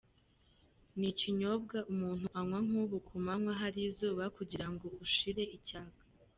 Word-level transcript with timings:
Ni 0.97 1.07
ikinyobwa 1.13 1.77
umuntu 1.91 2.25
anywa 2.39 2.59
nk’ubu 2.67 2.97
kumanywa 3.07 3.51
hari 3.61 3.79
izuba 3.89 4.23
kugira 4.37 4.67
ngo 4.71 4.85
ushire 5.05 5.43
icyaka. 5.57 6.01